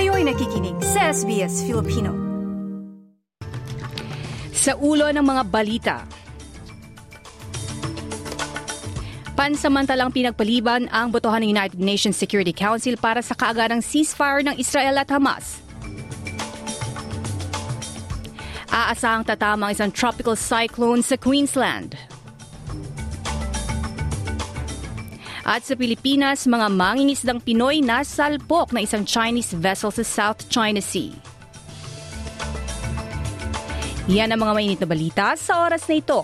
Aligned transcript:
Kayo'y 0.00 0.24
nakikinig 0.24 0.80
sa 0.80 1.12
SBS 1.12 1.60
Filipino. 1.68 2.16
Sa 4.48 4.72
ulo 4.80 5.12
ng 5.12 5.20
mga 5.20 5.42
balita, 5.44 5.96
Pansamantalang 9.36 10.08
pinagpaliban 10.08 10.88
ang 10.88 11.12
botohan 11.12 11.44
ng 11.44 11.52
United 11.52 11.76
Nations 11.76 12.16
Security 12.16 12.56
Council 12.56 12.96
para 12.96 13.20
sa 13.20 13.36
kaagarang 13.36 13.84
ceasefire 13.84 14.40
ng 14.40 14.56
Israel 14.56 14.96
at 14.96 15.12
Hamas. 15.12 15.60
Aasahang 18.72 19.28
tatama 19.28 19.68
ang 19.68 19.76
isang 19.76 19.92
tropical 19.92 20.32
cyclone 20.32 21.04
sa 21.04 21.20
Queensland. 21.20 21.92
At 25.50 25.66
sa 25.66 25.74
Pilipinas, 25.74 26.46
mga 26.46 26.70
mangingisdang 26.70 27.42
Pinoy 27.42 27.82
na 27.82 28.06
salpok 28.06 28.70
na 28.70 28.86
isang 28.86 29.02
Chinese 29.02 29.50
vessel 29.58 29.90
sa 29.90 30.06
South 30.06 30.46
China 30.46 30.78
Sea. 30.78 31.10
Yan 34.06 34.30
ang 34.30 34.46
mga 34.46 34.54
mainit 34.54 34.78
na 34.78 34.86
balita 34.86 35.34
sa 35.34 35.66
oras 35.66 35.90
na 35.90 35.98
ito. 35.98 36.22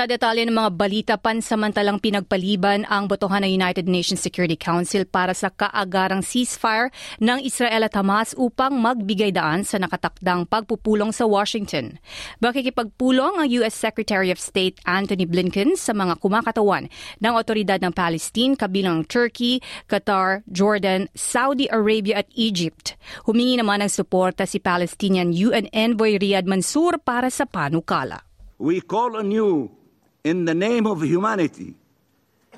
Sa 0.00 0.08
detalye 0.08 0.48
ng 0.48 0.56
mga 0.56 0.72
balita, 0.80 1.14
pansamantalang 1.20 2.00
pinagpaliban 2.00 2.88
ang 2.88 3.04
botohan 3.04 3.44
ng 3.44 3.52
United 3.52 3.84
Nations 3.84 4.16
Security 4.16 4.56
Council 4.56 5.04
para 5.04 5.36
sa 5.36 5.52
kaagarang 5.52 6.24
ceasefire 6.24 6.88
ng 7.20 7.44
Israel 7.44 7.84
at 7.84 7.92
Hamas 7.92 8.32
upang 8.40 8.80
magbigay 8.80 9.28
daan 9.28 9.60
sa 9.60 9.76
nakatakdang 9.76 10.48
pagpupulong 10.48 11.12
sa 11.12 11.28
Washington. 11.28 12.00
Makikipagpulong 12.40 13.44
ang 13.44 13.48
U.S. 13.60 13.76
Secretary 13.76 14.32
of 14.32 14.40
State 14.40 14.80
Anthony 14.88 15.28
Blinken 15.28 15.76
sa 15.76 15.92
mga 15.92 16.16
kumakatawan 16.16 16.88
ng 17.20 17.34
otoridad 17.36 17.84
ng 17.84 17.92
Palestine 17.92 18.56
kabilang 18.56 19.04
Turkey, 19.04 19.60
Qatar, 19.84 20.48
Jordan, 20.48 21.12
Saudi 21.12 21.68
Arabia 21.68 22.24
at 22.24 22.28
Egypt. 22.40 22.96
Humingi 23.28 23.60
naman 23.60 23.84
ng 23.84 23.92
suporta 23.92 24.48
si 24.48 24.64
Palestinian 24.64 25.28
UN 25.28 25.68
Envoy 25.76 26.16
Riyad 26.16 26.48
Mansour 26.48 26.96
para 27.04 27.28
sa 27.28 27.44
panukala. 27.44 28.24
We 28.56 28.80
call 28.80 29.12
on 29.20 29.28
you 29.28 29.79
in 30.24 30.44
the 30.44 30.54
name 30.54 30.86
of 30.86 31.02
humanity, 31.02 31.74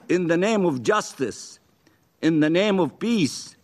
in 0.09 0.27
the 0.27 0.37
name 0.37 0.65
of 0.65 0.83
justice, 0.83 1.59
in 2.21 2.41
the 2.41 2.51
name 2.51 2.81
of 2.81 2.99
peace, 2.99 3.57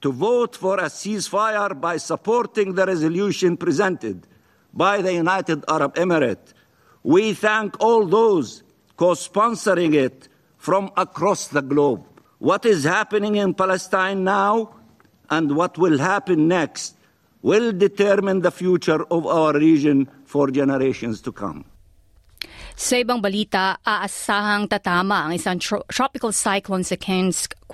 to 0.00 0.12
vote 0.12 0.54
for 0.56 0.78
a 0.78 0.84
ceasefire 0.84 1.80
by 1.80 1.96
supporting 1.96 2.74
the 2.74 2.84
resolution 2.84 3.56
presented 3.56 4.26
by 4.72 5.00
the 5.00 5.12
United 5.12 5.64
Arab 5.68 5.94
Emirates. 5.94 6.52
We 7.02 7.32
thank 7.34 7.80
all 7.80 8.06
those 8.06 8.62
co 8.96 9.12
sponsoring 9.12 9.94
it 9.94 10.28
from 10.58 10.90
across 10.96 11.48
the 11.48 11.62
globe. 11.62 12.04
What 12.38 12.66
is 12.66 12.84
happening 12.84 13.36
in 13.36 13.54
Palestine 13.54 14.24
now 14.24 14.74
and 15.30 15.56
what 15.56 15.78
will 15.78 15.98
happen 15.98 16.48
next 16.48 16.96
will 17.42 17.72
determine 17.72 18.40
the 18.40 18.50
future 18.50 19.02
of 19.04 19.26
our 19.26 19.52
region 19.54 20.08
for 20.24 20.50
generations 20.50 21.20
to 21.22 21.32
come. 21.32 21.64
Sa 22.74 22.98
ibang 22.98 23.22
balita, 23.22 23.78
aasahang 23.86 24.66
tatama 24.66 25.30
ang 25.30 25.38
isang 25.38 25.62
tro- 25.62 25.86
tropical 25.86 26.34
cyclone 26.34 26.82
sa 26.82 26.98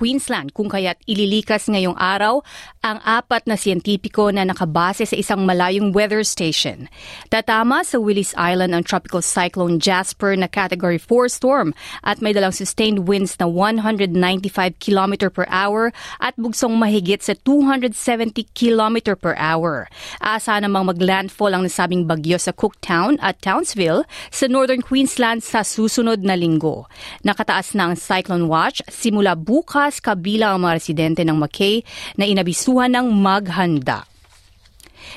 Queensland 0.01 0.53
kung 0.53 0.69
kaya't 0.69 1.01
ililikas 1.05 1.69
ngayong 1.69 1.97
araw 1.97 2.41
ang 2.81 3.01
apat 3.05 3.45
na 3.45 3.57
siyentipiko 3.57 4.33
na 4.33 4.49
nakabase 4.49 5.05
sa 5.05 5.17
isang 5.17 5.45
malayong 5.45 5.93
weather 5.93 6.25
station. 6.25 6.89
Tatama 7.29 7.85
sa 7.85 8.01
Willis 8.01 8.33
Island 8.37 8.73
ang 8.73 8.85
tropical 8.85 9.21
cyclone 9.21 9.77
Jasper 9.77 10.37
na 10.37 10.49
category 10.49 10.97
4 10.97 11.29
storm 11.29 11.77
at 12.01 12.25
may 12.25 12.33
dalang 12.33 12.53
sustained 12.53 13.09
winds 13.09 13.37
na 13.37 13.49
195 13.49 14.17
km 14.81 15.29
per 15.29 15.45
hour 15.53 15.93
at 16.21 16.33
bugsong 16.41 16.77
mahigit 16.81 17.21
sa 17.21 17.37
270 17.45 17.93
km 18.57 19.17
per 19.17 19.37
hour. 19.37 19.89
Asa 20.21 20.61
namang 20.61 20.93
maglandfall 20.93 21.57
ang 21.57 21.69
nasabing 21.69 22.09
bagyo 22.09 22.41
sa 22.41 22.53
Cooktown 22.53 23.21
at 23.21 23.37
Townsville 23.45 24.09
sa 24.33 24.49
northern 24.49 24.81
Queensland 24.91 25.39
sa 25.39 25.63
susunod 25.63 26.19
na 26.27 26.35
linggo. 26.35 26.91
Nakataas 27.23 27.79
na 27.79 27.87
ang 27.87 27.95
cyclone 27.95 28.51
watch 28.51 28.83
simula 28.91 29.39
bukas 29.39 30.03
kabilang 30.03 30.59
ang 30.59 30.67
mga 30.67 30.77
residente 30.83 31.23
ng 31.23 31.39
Mackay 31.39 31.87
na 32.19 32.27
inabisuhan 32.27 32.91
ng 32.91 33.07
maghanda. 33.15 34.10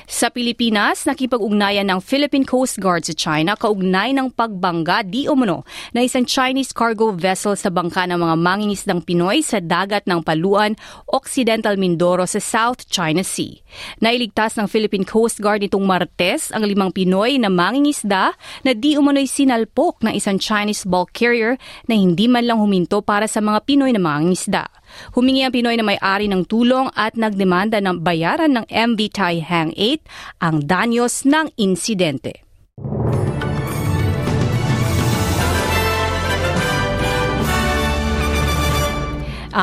Sa 0.04 0.28
Pilipinas, 0.28 1.06
nakipag-ugnayan 1.08 1.88
ng 1.88 2.00
Philippine 2.02 2.44
Coast 2.44 2.76
Guard 2.82 3.06
sa 3.06 3.14
China 3.16 3.56
kaugnay 3.56 4.12
ng 4.12 4.34
pagbangga 4.34 5.06
di 5.06 5.30
umano 5.30 5.62
na 5.96 6.02
isang 6.04 6.26
Chinese 6.28 6.74
cargo 6.74 7.14
vessel 7.14 7.54
sa 7.54 7.72
bangka 7.72 8.04
ng 8.10 8.18
mga 8.18 8.36
mangingisdang 8.36 9.00
Pinoy 9.02 9.40
sa 9.40 9.62
dagat 9.62 10.04
ng 10.04 10.20
Paluan, 10.20 10.76
Occidental 11.08 11.78
Mindoro 11.78 12.26
sa 12.26 12.42
South 12.42 12.86
China 12.90 13.22
Sea. 13.22 13.62
Nailigtas 14.02 14.58
ng 14.60 14.66
Philippine 14.68 15.06
Coast 15.06 15.38
Guard 15.40 15.64
nitong 15.64 15.86
Martes 15.86 16.50
ang 16.52 16.66
limang 16.66 16.92
Pinoy 16.92 17.38
na 17.40 17.48
mangingisda 17.50 18.34
na 18.66 18.72
di 18.74 18.98
umano'y 18.98 19.26
sinalpok 19.26 20.04
ng 20.04 20.14
isang 20.14 20.36
Chinese 20.38 20.84
bulk 20.84 21.14
carrier 21.14 21.56
na 21.88 21.94
hindi 21.96 22.26
man 22.26 22.44
lang 22.44 22.60
huminto 22.60 23.00
para 23.00 23.30
sa 23.30 23.40
mga 23.40 23.62
Pinoy 23.64 23.90
na 23.94 24.02
mangingisda. 24.02 24.68
Humingi 25.16 25.42
ang 25.42 25.52
Pinoy 25.56 25.74
na 25.80 25.86
may-ari 25.86 26.30
ng 26.30 26.46
tulong 26.46 26.92
at 26.94 27.18
nagdemanda 27.18 27.82
ng 27.82 28.04
bayaran 28.04 28.54
ng 28.60 28.66
MV 28.68 29.00
Tai 29.10 29.36
Hang 29.42 29.70
8 29.74 30.44
ang 30.44 30.56
danyos 30.62 31.26
ng 31.26 31.50
insidente. 31.58 32.43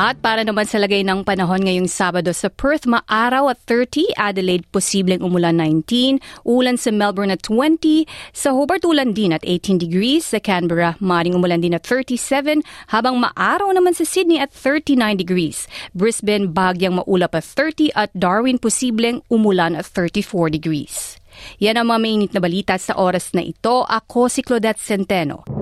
At 0.02 0.18
para 0.18 0.42
naman 0.42 0.66
sa 0.66 0.82
lagay 0.82 1.06
ng 1.06 1.22
panahon 1.22 1.62
ngayong 1.62 1.86
Sabado 1.86 2.34
sa 2.34 2.50
Perth, 2.50 2.90
maaraw 2.90 3.54
at 3.54 3.62
30, 3.70 4.18
Adelaide 4.18 4.66
posibleng 4.74 5.22
umulan 5.22 5.54
19, 5.54 6.18
ulan 6.42 6.74
sa 6.74 6.90
Melbourne 6.90 7.30
at 7.30 7.46
20, 7.46 8.02
sa 8.34 8.50
Hobart 8.50 8.82
ulan 8.82 9.14
din 9.14 9.30
at 9.30 9.46
18 9.46 9.78
degrees, 9.78 10.26
sa 10.26 10.42
Canberra 10.42 10.98
maring 10.98 11.38
umulan 11.38 11.62
din 11.62 11.78
at 11.78 11.86
37, 11.86 12.66
habang 12.90 13.22
maaraw 13.22 13.70
naman 13.70 13.94
sa 13.94 14.02
Sydney 14.02 14.42
at 14.42 14.50
39 14.50 15.22
degrees. 15.22 15.70
Brisbane 15.94 16.50
bagyang 16.50 16.98
maulap 16.98 17.38
at 17.38 17.46
30 17.46 17.94
at 17.94 18.10
Darwin 18.10 18.58
posibleng 18.58 19.22
umulan 19.30 19.78
at 19.78 19.86
34 19.86 20.50
degrees. 20.50 21.22
Yan 21.62 21.78
ang 21.78 21.94
mga 21.94 22.02
mainit 22.02 22.30
na 22.34 22.42
balita 22.42 22.74
sa 22.74 22.98
oras 22.98 23.30
na 23.38 23.46
ito. 23.46 23.86
Ako 23.86 24.26
si 24.26 24.42
Claudette 24.42 24.82
Centeno. 24.82 25.61